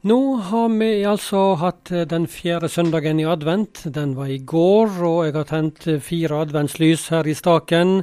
[0.00, 0.16] Nå
[0.48, 3.82] har vi altså hatt eh, den fjerde søndagen i advent.
[3.92, 7.98] Den var i går, og jeg har tent eh, fire adventslys her i staken.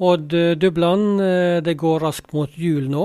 [0.00, 1.20] Odd eh, Dubland,
[1.60, 3.04] det går raskt mot jul nå?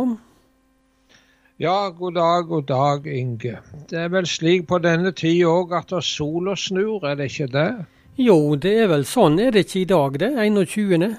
[1.59, 3.57] Ja, god dag, god dag, Inge.
[3.89, 7.71] Det er vel slik på denne tid òg at sola snur, er det ikke det?
[8.15, 10.31] Jo, det er vel sånn, er det ikke i dag det?
[10.39, 11.09] 21.?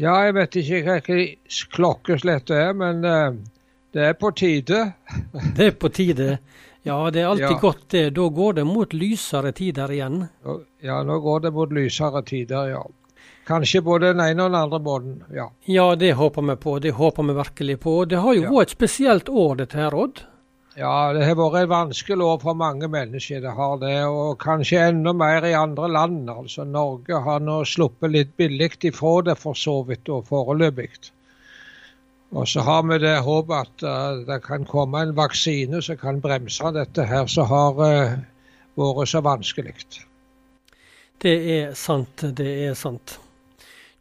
[0.00, 0.96] Ja, jeg vet ikke hva
[1.76, 3.04] klokkeslett det er, men
[3.96, 4.80] det er på tide.
[5.56, 6.38] det er på tide.
[6.84, 7.60] Ja, det er alltid ja.
[7.62, 8.10] godt det.
[8.18, 10.26] Da går det mot lysere tider igjen.
[10.84, 12.84] Ja, nå går det mot lysere tider, ja.
[13.48, 15.48] Kanskje både den ene og den andre måten, ja.
[15.70, 16.76] Ja, det håper vi på.
[16.84, 17.96] Det håper vi virkelig på.
[18.04, 18.52] Det har jo ja.
[18.52, 20.22] vært et spesielt år, dette her, Odd?
[20.76, 23.40] Ja, det har vært et vanskelig år for mange mennesker.
[23.40, 26.28] Det har det, og kanskje enda mer i andre land.
[26.28, 30.90] Altså, Norge har nå sluppet litt billig ifra det for så vidt, og foreløpig.
[32.36, 36.20] Og så har vi det håpet at uh, det kan komme en vaksine som kan
[36.20, 38.18] bremse dette her som har uh,
[38.76, 39.72] vært så vanskelig.
[41.22, 43.16] Det er sant, det er sant.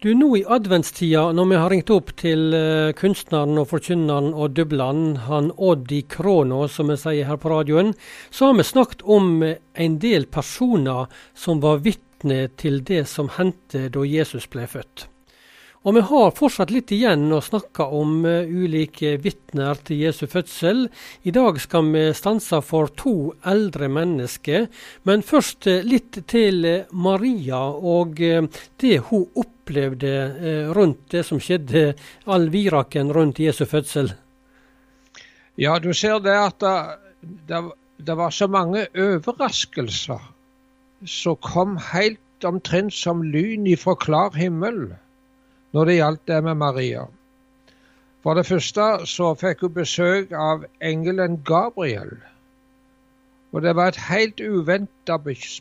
[0.04, 4.60] Du, Nå i adventstida, når vi har ringt opp til uh, kunstneren og forkynneren og
[4.60, 7.96] dubleren, han Odd i Kråna, som vi sier her på radioen,
[8.36, 11.08] så har vi snakket om en del personer
[11.40, 15.08] som var vitne til det som hendte da Jesus ble født.
[15.86, 20.88] Og vi har fortsatt litt igjen å snakke om uh, ulike vitner til Jesu fødsel.
[21.30, 24.66] I dag skal vi stanse for to eldre mennesker,
[25.06, 31.94] men først uh, litt til uh, Maria og det hun opplevde rundt det som skjedde,
[32.26, 34.12] all viraken rundt Jesu fødsel.
[35.62, 36.66] Ja, du ser det at
[37.22, 37.62] det,
[37.98, 40.22] det var så mange overraskelser
[41.10, 44.96] som kom helt omtrent som lyn ifra klar himmel
[45.76, 47.04] når det gjaldt det med Maria.
[48.24, 52.16] For det første så fikk hun besøk av engelen Gabriel.
[53.52, 55.18] Og Det var et helt uventa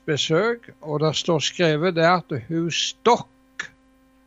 [0.07, 3.69] besøk, og det står skrevet der at hun stokk.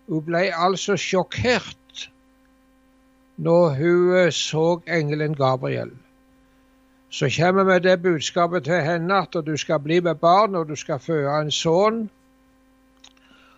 [0.07, 2.07] Hun ble altså sjokkert
[3.37, 5.91] når hun eh, så engelen Gabriel.
[7.09, 10.69] Så kommer vi med det budskapet til henne at du skal bli med barn, og
[10.69, 12.09] du skal føde en sønn.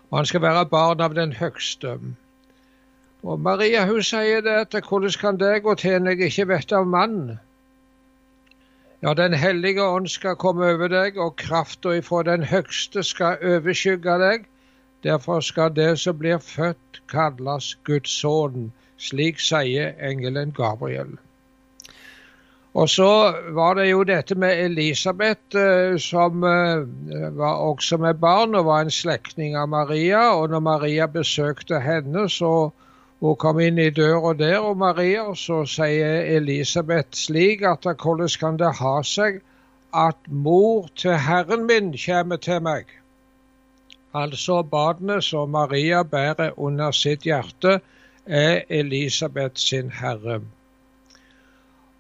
[0.10, 2.00] Og han skal være barn av den høgste.
[3.24, 6.74] Og Maria hun sier det at hvordan kan det gå til når jeg ikke vet
[6.74, 7.40] av mannen?
[9.02, 14.18] Ja, Den hellige ånd skal komme over deg, og krafta ifra den høgste skal overskygge
[14.20, 14.50] deg.
[15.04, 18.72] Derfor skal det som blir født, kalles Guds sønn.
[18.98, 21.16] Slik sier engelen Gabriel.
[22.74, 26.86] Og så var det jo dette med Elisabeth, eh, som eh,
[27.38, 30.30] var også med barn og var en slektning av Maria.
[30.36, 32.70] Og når Maria besøkte henne, så
[33.20, 38.62] hun kom inn i døra der, og Maria, så sier Elisabeth slik at hvordan kan
[38.62, 39.42] det ha seg
[39.92, 42.86] at mor til Herren min kommer til meg?
[44.14, 47.80] Altså barnet som Maria bærer under sitt hjerte,
[48.26, 50.40] er Elisabeth sin herre.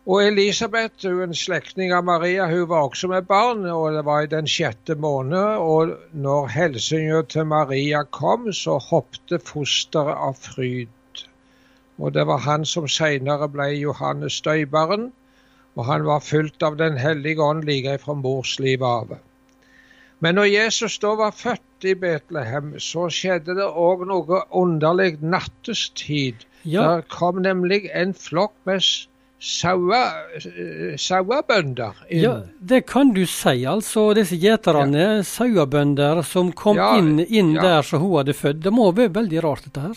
[0.09, 4.23] Og Elisabeth, hun en slektning av Maria, hun var også med barn, og det var
[4.25, 5.59] i den sjette måned.
[5.61, 11.21] Og når hilsenen til Maria kom, så hoppte fosteret av fryd.
[12.01, 15.11] Og det var han som senere ble Johannes døyperen.
[15.77, 19.13] Og han var fylt av Den hellige ånd like fra morslivet av.
[20.25, 26.41] Men når Jesus da var født i Betlehem, så skjedde det òg noe underlig nattestid.
[26.65, 26.81] Ja.
[26.81, 28.81] Der kom nemlig en flokk med
[29.39, 32.21] sauebønder inn.
[32.21, 34.13] Ja, det kan du si, altså.
[34.17, 35.23] Disse gjeterne, ja.
[35.23, 37.61] sauebønder som kom ja, inn, inn ja.
[37.63, 38.63] der som hun hadde født.
[38.65, 39.95] Det må være veldig rart, dette her?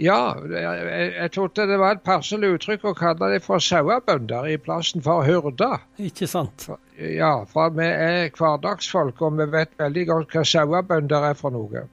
[0.00, 4.56] Ja, jeg, jeg trodde det var et passelig uttrykk å kalle det for sauebønder i
[4.60, 5.82] plassen for hyrder.
[6.00, 6.70] Ikke sant?
[6.96, 11.84] Ja, for vi er hverdagsfolk, og vi vet veldig godt hva sauebønder er for noe.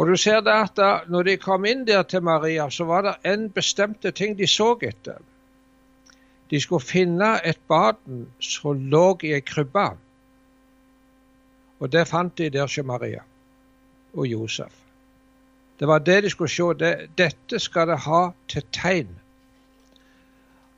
[0.00, 3.04] Og du ser det at da når de kom inn der til Maria, så var
[3.04, 5.20] det en bestemte ting de så etter.
[6.50, 9.90] De skulle finne et barn som lå i ei krybbe.
[11.80, 13.22] Og det fant de der hos Maria
[14.12, 14.72] og Josef.
[15.80, 16.74] Det var det de skulle se.
[16.78, 19.14] Det, dette skal det ha til tegn.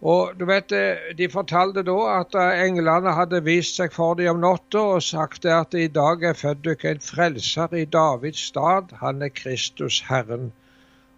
[0.03, 4.35] Og du vet, eh, De fortalte da at eh, englene hadde vist seg for dem
[4.35, 8.95] om natta og sagt at i dag er født dere en frelser i Davids stad.
[9.01, 10.53] Han er Kristus Herren.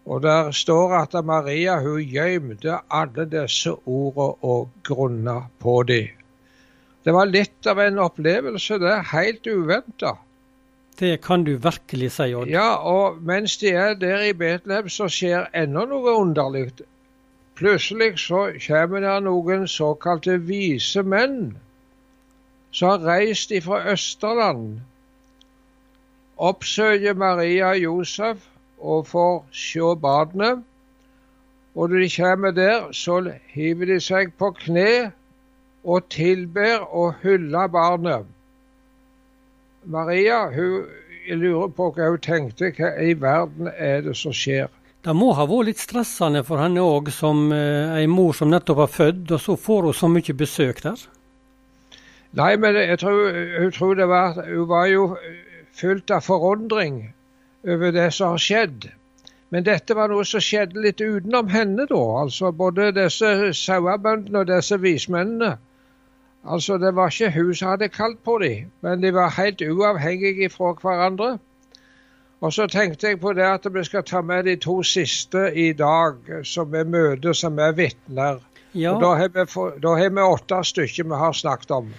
[0.04, 6.12] Og der står at Maria hun gjemte alle disse ordene og grunna på dem.
[7.04, 8.94] Det var litt av en opplevelse, det.
[9.12, 10.14] Helt uventa.
[10.98, 12.48] Det kan du virkelig si, Odd.
[12.48, 16.70] Ja, og mens de er der i Betlehem, så skjer enda noe underlig.
[17.54, 21.54] plutselig så kommer det noen såkalte vise menn
[22.74, 24.80] som har reist fra Østerland,
[26.36, 28.48] oppsøker Maria og Josef
[28.84, 30.62] og får se barnet.
[31.74, 33.18] Og når de kommer der, så
[33.50, 35.12] hiver de seg på kne
[35.84, 38.28] og tilber og hyller barnet.
[39.84, 40.86] Maria hun
[41.28, 42.70] lurer på hva hun tenkte.
[42.76, 44.70] Hva i verden er det som skjer?
[45.04, 48.86] Det må ha vært litt stressende for henne òg, som eh, ei mor som nettopp
[48.86, 51.02] har født, og så får hun så mye besøk der?
[52.34, 55.04] Nei, men jeg tror, hun tror det var Hun var jo
[55.76, 57.12] fylt av forundring
[57.68, 58.88] over det som har skjedd.
[59.54, 62.02] Men dette var noe som skjedde litt utenom henne, da.
[62.24, 65.56] Altså både disse sauebøndene og disse vismennene.
[66.44, 70.50] Altså, det var ikke hun som hadde kalt på dem, men de var helt uavhengige
[70.52, 71.36] fra hverandre.
[72.44, 75.70] Og så tenkte jeg på det at vi skal ta med de to siste i
[75.72, 78.42] dag, som er møter, som er vitner.
[78.74, 78.98] Ja.
[79.00, 79.46] Da har, vi,
[79.80, 81.94] da har vi åtte stykker vi har snakket om.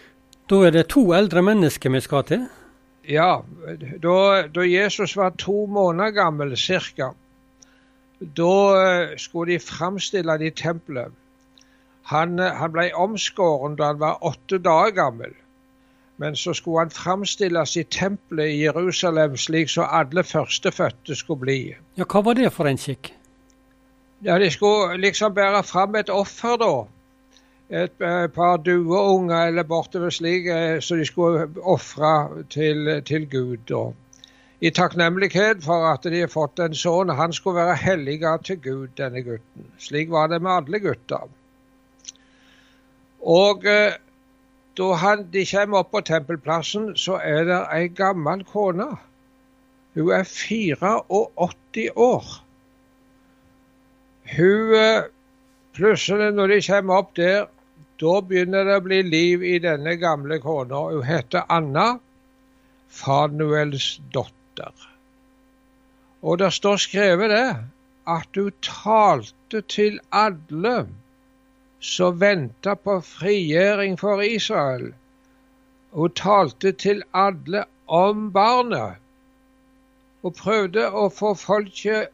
[0.50, 2.46] Da er det to eldre mennesker vi skal til?
[3.08, 3.44] Ja.
[4.02, 7.14] Da, da Jesus var to måneder gammel ca.,
[8.20, 11.12] da eh, skulle de framstille det i tempelet.
[12.12, 15.34] Han, eh, han ble omskåren da han var åtte dager gammel.
[16.18, 21.60] Men så skulle han framstilles i tempelet i Jerusalem slik som alle førstefødte skulle bli.
[21.98, 23.12] Ja, Hva var det for en skikk?
[24.24, 26.86] Ja, De skulle liksom bære fram et offer, da.
[27.70, 33.72] Et, eh, par dueunger eller bortover slik, eh, så de skulle ofre til, til, Gud.
[33.72, 33.96] Og
[34.62, 37.10] I takknemlighet for at de har fått en sønn.
[37.10, 39.66] Han skulle være helliga til Gud, denne gutten.
[39.80, 41.26] Slik var det med alle gutter.
[43.22, 43.98] Og eh,
[44.78, 48.92] da han, de kommer opp på tempelplassen, så er det ei gammel kone.
[49.96, 51.02] Hun er 84
[51.98, 52.42] år.
[54.38, 54.74] Hun
[55.76, 57.48] Plutselig, når de kommer opp der,
[58.02, 60.82] da begynner det å bli liv i denne gamle kona.
[60.92, 61.88] Hun heter Anna,
[62.92, 64.74] Fanuels datter.
[66.26, 67.48] Og det står skrevet det,
[68.10, 70.76] at hun talte til alle
[71.86, 74.92] som venta på frigjøring for Israel.
[75.96, 79.02] Hun talte til alle om barnet,
[80.26, 82.12] og prøvde å få folket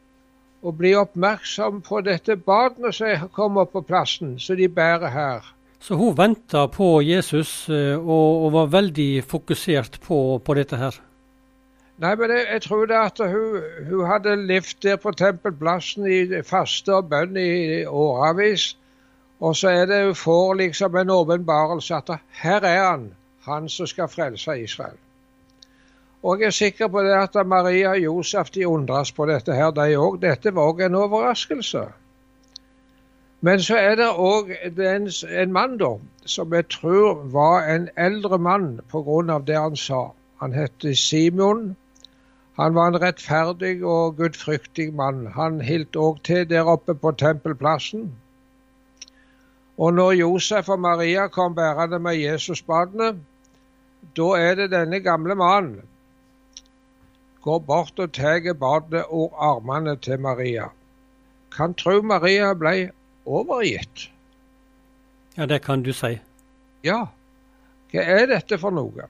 [0.62, 5.48] å bli oppmerksom på dette barnet som kommer på plassen, som de bærer her.
[5.82, 10.98] Så hun venta på Jesus eh, og, og, var veldig fokusert på, på dette her?
[12.02, 13.56] Nei, men jeg, jeg tror det at hun,
[13.88, 18.72] hun hadde levd der på tempelplassen i faste og bønn i årevis.
[19.42, 22.12] Og så er det hun får liksom en åpenbarelse at
[22.44, 23.08] her er han,
[23.48, 24.98] han som skal frelse Israel.
[26.22, 29.74] Og jeg er sikker på det at Maria og Josef de undres på dette her,
[29.74, 30.20] de òg.
[30.22, 31.82] Dette var òg en overraskelse.
[33.44, 35.96] Men så er det òg en, en, mann, da,
[36.30, 39.38] som jeg tror var en eldre mann pga.
[39.46, 40.12] det han sa.
[40.38, 41.76] Han het Simon.
[42.56, 45.26] Han var en rettferdig og gudfryktig mann.
[45.34, 48.12] Han holdt òg til der oppe på tempelplassen.
[49.78, 53.16] Og når Josef og Maria kom bærende med Jesusbadene,
[54.16, 55.80] da er det denne gamle mannen
[57.42, 60.68] går bort og tar barnet og armene til Maria.
[61.56, 62.92] Kan tro Maria ble
[63.24, 64.10] overgitt.
[65.36, 66.18] Ja, det kan du si.
[66.84, 67.06] Ja.
[67.92, 69.08] Hva er dette for noe?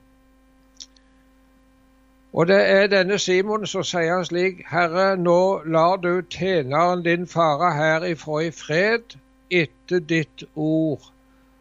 [2.32, 7.26] Og det er denne Simon som sier han slik, Herre, nå lar du tjeneren din
[7.28, 9.16] fare herifra i fred,
[9.52, 11.10] etter ditt ord,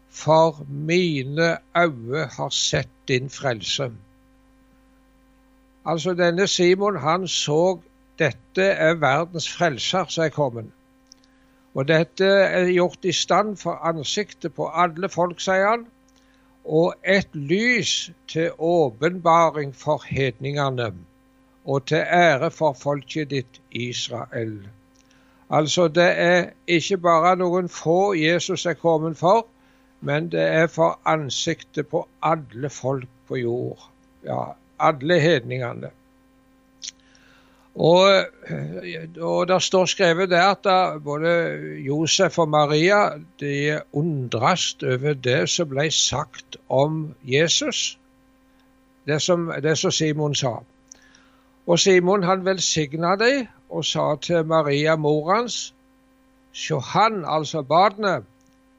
[0.08, 3.90] for mine øyne har sett din frelse.
[5.84, 7.80] Altså denne Simon han så
[8.18, 10.68] dette er verdens frelser som er kommet.
[11.74, 15.86] Og dette er gjort i stand for ansiktet på alle folk, sier han,
[16.64, 20.92] og et lys til åpenbaring for hedningene,
[21.64, 24.60] og til ære for folket ditt Israel.
[25.52, 29.46] Altså, det er ikke bare noen få Jesus er kommet for,
[30.00, 33.88] men det er for ansiktet på alle folk på jord.
[34.24, 35.90] Ja, alle hedningene.
[37.74, 38.24] Og,
[39.20, 41.30] og det står skrevet der at både
[41.86, 47.98] Josef og Maria de undres over det som ble sagt om Jesus.
[49.06, 50.58] Det som, det som Simon sa.
[51.66, 55.74] Og Simon han velsigna dem og sa til Maria, mor hans,
[56.52, 58.24] sjå han, altså barnet,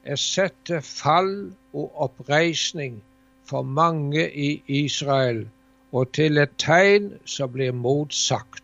[0.04, 3.00] er sett til fall og oppreisning
[3.48, 5.48] for mange i Israel,
[5.92, 8.63] og til et tegn som blir motsagt.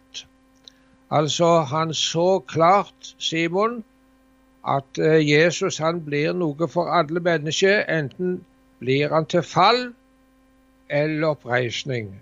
[1.11, 3.85] Altså, han så klart, Simon,
[4.69, 7.83] at eh, Jesus han blir noe for alle mennesker.
[7.88, 8.45] Enten
[8.79, 9.93] blir han til fall
[10.90, 12.12] eller oppreisning.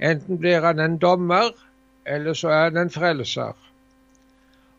[0.00, 1.52] Enten blir han en dommer,
[2.06, 3.56] eller så er han en frelser.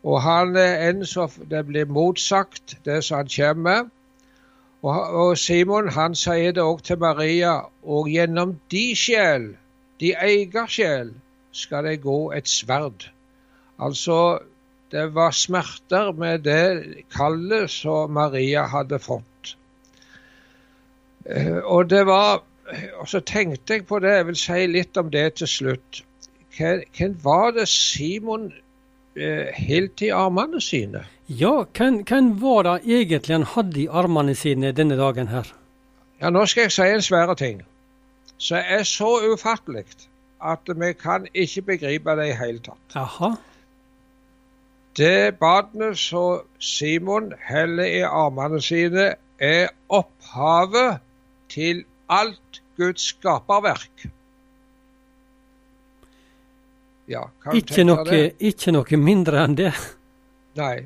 [0.04, 3.90] Og han er en som det blir motsagt, det som han kommer med.
[4.82, 9.52] Og, Simon han sier det òg til Maria, og gjennom de sjel,
[10.02, 11.12] de eier sjel,
[11.52, 13.10] skal det gå et sverd.
[13.80, 14.40] Altså,
[14.92, 19.56] det var smerter med det kallet som Maria hadde fått.
[21.26, 22.42] Eh, og det var
[23.00, 26.04] og så tenkte jeg på det, jeg vil si litt om det til slutt.
[26.58, 28.52] Hvem var det Simon
[29.16, 31.06] eh, helt i armene sine?
[31.28, 35.52] Ja, hvem, hvem var det egentlig han hadde i armene sine denne dagen her?
[36.22, 37.62] Ja, Nå skal jeg si en svære ting
[38.42, 39.86] som er så ufattelig
[40.42, 42.96] at vi kan ikke begripe det i hele tatt.
[42.96, 43.34] Aha.
[44.98, 51.00] Det badene som Simon heller i armene sine, er opphavet
[51.50, 54.10] til alt Guds skaperverk.
[57.08, 59.72] Ja, ikke, noe, ikke noe mindre enn det?
[60.60, 60.86] Nei.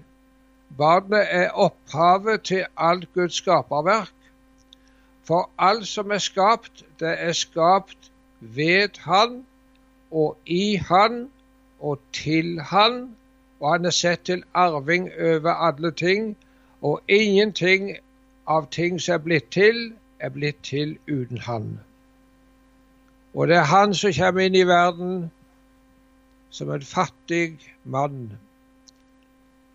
[0.78, 4.14] Barnet er opphavet til alt Guds skaperverk.
[5.26, 8.12] For alt som er skapt, det er skapt
[8.56, 9.46] ved Han
[10.12, 11.30] og i Han
[11.80, 13.16] og til Han,
[13.60, 16.38] og Han er sett til arving over alle ting,
[16.82, 17.98] og ingenting
[18.48, 21.80] av ting som er blitt til, er blitt til uten Han.
[23.36, 25.16] Og det er han som kommer inn i verden
[26.56, 28.30] som en fattig mann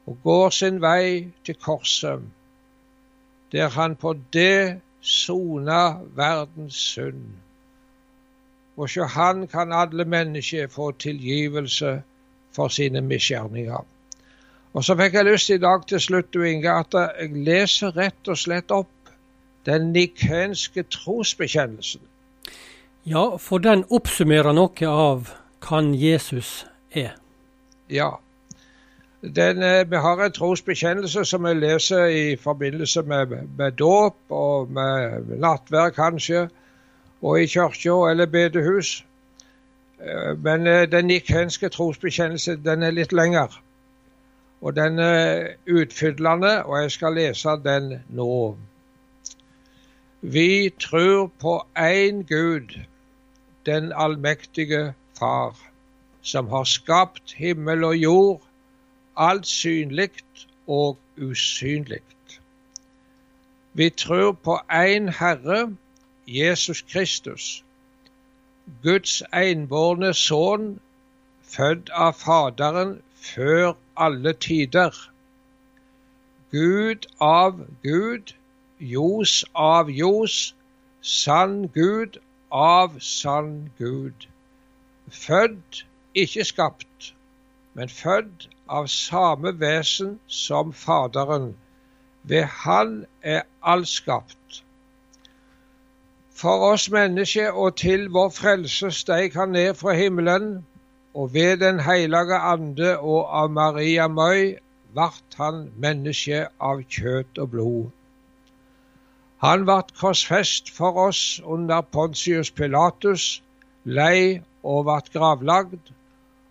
[0.09, 2.23] og går sin vei til korset,
[3.53, 5.83] der han på det sona
[6.17, 7.27] verdens synd.
[8.81, 11.99] Og sjå han kan alle mennesker få tilgivelse
[12.57, 13.85] for sine misgjerninger.
[14.73, 18.31] Og så fikk jeg lyst i dag til slutt, du Inge, at jeg leser rett
[18.31, 19.13] og slett opp
[19.69, 22.01] den nikenske trosbekjennelsen.
[23.05, 25.33] Ja, for den oppsummerer noe av
[25.67, 27.17] hvem Jesus er.
[27.91, 28.11] Ja.
[29.21, 34.71] Den, eh, vi har en trosbekjennelse som vi leser i forbindelse med, med dåp og
[34.73, 36.49] med nattverd, kanskje,
[37.23, 39.07] og i kirka eller bedehus.
[40.01, 43.49] Eh, men eh, den nikenske trosbekjennelse den er litt lengre.
[44.61, 48.57] Og den er utfyllende, og jeg skal lese den nå.
[50.21, 52.81] Vi tror på én Gud,
[53.67, 55.57] den allmektige Far,
[56.23, 58.43] som har skapt himmel og jord,
[59.17, 60.11] alt synlig
[60.67, 62.01] og usynlig.
[63.73, 65.77] Vi tror på én Herre,
[66.31, 67.65] Jesus Kristus,
[68.83, 70.67] Guds enbårne sønn,
[71.55, 72.93] født av Faderen
[73.29, 73.73] før
[74.07, 74.95] alle tider.
[76.55, 78.31] Gud av Gud,
[78.93, 80.37] Jos av Jos,
[81.03, 82.21] sann Gud
[82.63, 84.31] av sann Gud.
[85.11, 85.85] Født,
[86.15, 87.13] ikke skapt,
[87.75, 91.57] men født av samme vesen som Faderen.
[92.23, 94.65] Ved Han er alt skapt.
[96.41, 100.65] For oss mennesker og til vår frelse steg Han ned fra himmelen,
[101.15, 104.55] og ved Den hellige ande og av Maria Møy
[104.97, 107.91] vart Han menneske av kjøtt og blod.
[109.45, 113.43] Han vart korsfest for oss under Pontius Pilatus,
[113.85, 115.93] lei og vart gravlagd,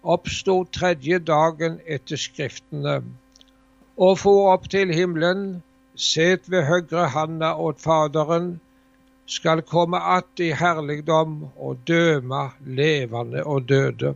[0.04, 3.00] oppstod tredje dagen etter Skriftene,
[3.98, 5.64] og for opp til himmelen,
[5.96, 8.60] set ved høyre handa åt Faderen,
[9.30, 14.16] skal komme att i herligdom og døme levende og døde.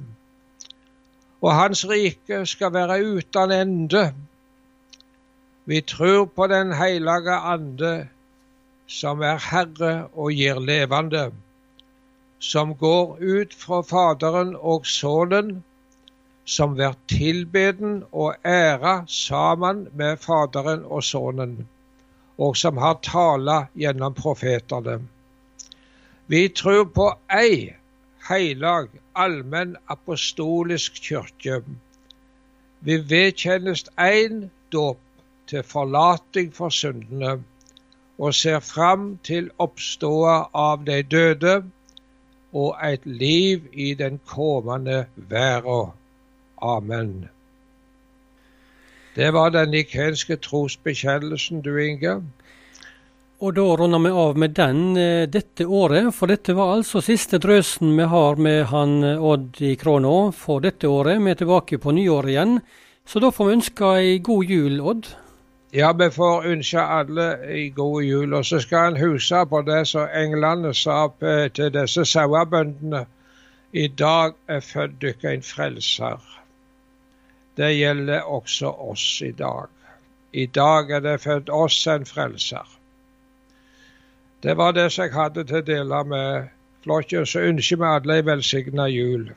[1.41, 4.13] Og Hans rike skal være uten ende.
[5.65, 8.07] Vi tror på Den hellige ande,
[8.87, 11.31] som er Herre og gir levende,
[12.39, 15.63] som går ut fra Faderen og Sønnen,
[16.45, 21.67] som blir tilbeden og æra sammen med Faderen og Sønnen,
[22.37, 24.99] og som har tala gjennom profetene.
[26.27, 27.73] Vi tror på ei
[28.27, 31.61] heilag, allmenn apostolisk kirke.
[32.79, 34.99] Vi vedkjennes én dåp
[35.47, 37.41] til forlating for syndene
[38.17, 41.55] og ser fram til oppståa av de døde
[42.53, 45.91] og et liv i den kommende verden.
[46.61, 47.32] Amen.
[49.15, 52.15] Det var den nikenske trosbekjennelsen, du Inge.
[53.43, 57.37] Og da runder vi av med den eh, dette året, for dette var altså siste
[57.43, 61.19] drøsen vi har med han eh, Odd i Kråna for dette året.
[61.21, 62.55] Vi er tilbake på nyåret igjen
[63.05, 65.09] Så da får vi ønske ei god jul, Odd.
[65.75, 68.33] Ja, vi får ønske alle ei god jul.
[68.33, 73.05] Og så skal en huske på det som englene sa til disse sauebøndene.
[73.73, 76.21] I dag er født dere en frelser.
[77.55, 79.69] Det gjelder også oss i dag.
[80.33, 82.65] I dag er det født oss en frelser.
[84.43, 86.49] Det var det som jeg hadde til å dele med
[86.83, 87.27] flokken.
[87.29, 89.29] Så ønsker vi alle ei velsigna jul.